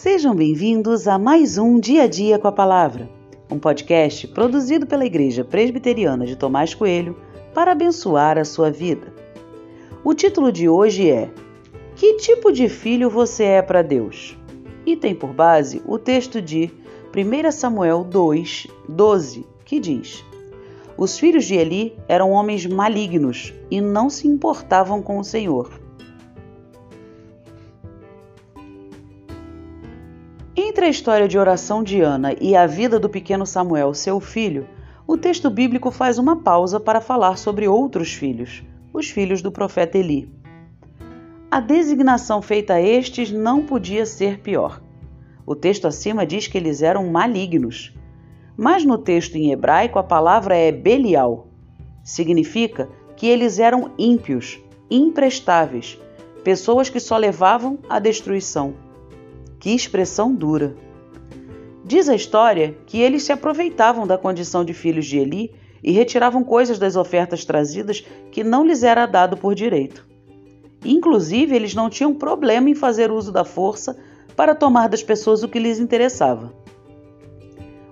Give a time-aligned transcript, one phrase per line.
[0.00, 3.10] Sejam bem-vindos a mais um Dia a Dia com a Palavra,
[3.50, 7.16] um podcast produzido pela Igreja Presbiteriana de Tomás Coelho
[7.52, 9.12] para abençoar a sua vida.
[10.04, 11.28] O título de hoje é
[11.96, 14.38] Que tipo de filho você é para Deus?
[14.86, 16.70] E tem por base o texto de
[17.12, 20.24] 1 Samuel 2, 12, que diz:
[20.96, 25.87] Os filhos de Eli eram homens malignos e não se importavam com o Senhor
[30.60, 34.66] Entre a história de oração de Ana e a vida do pequeno Samuel, seu filho,
[35.06, 39.96] o texto bíblico faz uma pausa para falar sobre outros filhos, os filhos do profeta
[39.96, 40.28] Eli.
[41.48, 44.82] A designação feita a estes não podia ser pior.
[45.46, 47.96] O texto acima diz que eles eram malignos.
[48.56, 51.46] Mas no texto em hebraico a palavra é Belial.
[52.02, 54.58] Significa que eles eram ímpios,
[54.90, 56.00] imprestáveis,
[56.42, 58.87] pessoas que só levavam à destruição.
[59.58, 60.74] Que expressão dura!
[61.84, 66.44] Diz a história que eles se aproveitavam da condição de filhos de Eli e retiravam
[66.44, 70.06] coisas das ofertas trazidas que não lhes era dado por direito.
[70.84, 73.98] Inclusive, eles não tinham problema em fazer uso da força
[74.36, 76.52] para tomar das pessoas o que lhes interessava.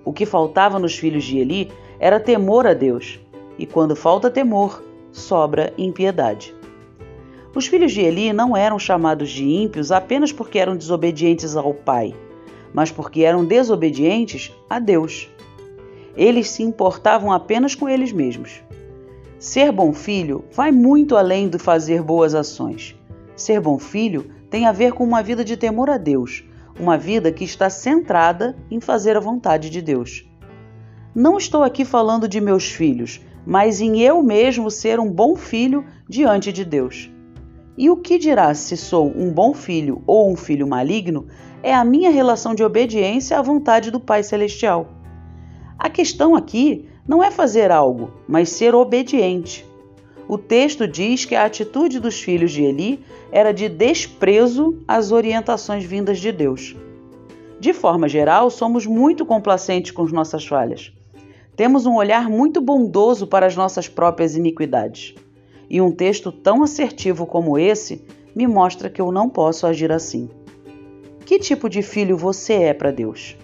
[0.05, 3.19] O que faltava nos filhos de Eli era temor a Deus,
[3.57, 6.55] e quando falta temor, sobra impiedade.
[7.57, 12.13] Os filhos de Eli não eram chamados de ímpios apenas porque eram desobedientes ao pai,
[12.71, 15.27] mas porque eram desobedientes a Deus.
[16.15, 18.61] Eles se importavam apenas com eles mesmos.
[19.39, 22.95] Ser bom filho vai muito além do fazer boas ações.
[23.35, 26.43] Ser bom filho tem a ver com uma vida de temor a Deus,
[26.79, 30.29] uma vida que está centrada em fazer a vontade de Deus.
[31.15, 35.83] Não estou aqui falando de meus filhos, mas em eu mesmo ser um bom filho
[36.07, 37.16] diante de Deus.
[37.77, 41.27] E o que dirá se sou um bom filho ou um filho maligno
[41.61, 44.87] é a minha relação de obediência à vontade do Pai Celestial.
[45.77, 49.63] A questão aqui não é fazer algo, mas ser obediente.
[50.27, 52.99] O texto diz que a atitude dos filhos de Eli
[53.31, 56.75] era de desprezo às orientações vindas de Deus.
[57.59, 60.91] De forma geral, somos muito complacentes com as nossas falhas.
[61.55, 65.15] Temos um olhar muito bondoso para as nossas próprias iniquidades.
[65.69, 68.05] E um texto tão assertivo como esse
[68.35, 70.29] me mostra que eu não posso agir assim.
[71.25, 73.35] Que tipo de filho você é para Deus?